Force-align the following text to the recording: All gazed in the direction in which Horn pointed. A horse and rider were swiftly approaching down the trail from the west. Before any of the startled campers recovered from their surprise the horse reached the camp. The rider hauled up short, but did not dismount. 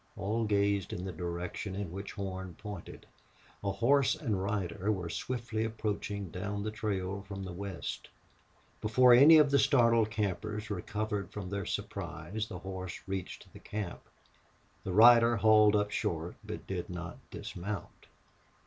All 0.17 0.45
gazed 0.45 0.93
in 0.93 1.05
the 1.05 1.11
direction 1.11 1.75
in 1.75 1.91
which 1.91 2.13
Horn 2.13 2.55
pointed. 2.55 3.05
A 3.63 3.71
horse 3.71 4.15
and 4.15 4.41
rider 4.41 4.91
were 4.91 5.11
swiftly 5.11 5.63
approaching 5.63 6.31
down 6.31 6.63
the 6.63 6.71
trail 6.71 7.21
from 7.21 7.43
the 7.43 7.53
west. 7.53 8.09
Before 8.81 9.13
any 9.13 9.37
of 9.37 9.51
the 9.51 9.59
startled 9.59 10.09
campers 10.09 10.71
recovered 10.71 11.31
from 11.31 11.51
their 11.51 11.67
surprise 11.67 12.47
the 12.47 12.57
horse 12.57 12.99
reached 13.05 13.53
the 13.53 13.59
camp. 13.59 14.01
The 14.83 14.91
rider 14.91 15.35
hauled 15.35 15.75
up 15.75 15.91
short, 15.91 16.35
but 16.43 16.65
did 16.65 16.89
not 16.89 17.19
dismount. 17.29 18.07